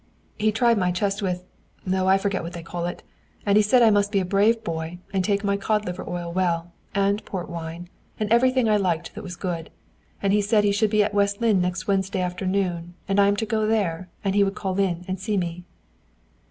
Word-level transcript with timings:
"He 0.39 0.51
tried 0.51 0.79
my 0.79 0.91
chest 0.91 1.21
with 1.21 1.45
oh, 1.93 2.07
I 2.07 2.17
forget 2.17 2.41
what 2.41 2.53
they 2.53 2.63
call 2.63 2.87
it 2.87 3.03
and 3.45 3.55
he 3.55 3.61
said 3.61 3.83
I 3.83 3.91
must 3.91 4.11
be 4.11 4.19
a 4.19 4.25
brave 4.25 4.63
boy 4.63 4.97
and 5.13 5.23
take 5.23 5.43
my 5.43 5.57
cod 5.57 5.85
liver 5.85 6.03
oil 6.09 6.31
well, 6.33 6.73
and 6.95 7.23
port 7.23 7.47
wine, 7.51 7.87
and 8.19 8.27
everything 8.33 8.67
I 8.67 8.77
liked 8.77 9.13
that 9.13 9.21
was 9.23 9.35
good. 9.35 9.69
And 10.19 10.33
he 10.33 10.41
said 10.41 10.63
he 10.63 10.71
should 10.71 10.89
be 10.89 11.03
at 11.03 11.13
West 11.13 11.39
Lynne 11.39 11.61
next 11.61 11.85
Wednesday 11.87 12.19
afternoon; 12.21 12.95
and 13.07 13.19
I 13.19 13.27
am 13.27 13.35
to 13.35 13.45
go 13.45 13.67
there, 13.67 14.09
and 14.23 14.33
he 14.33 14.43
would 14.43 14.55
call 14.55 14.79
in 14.79 15.05
and 15.07 15.19
see 15.19 15.37
me." 15.37 15.65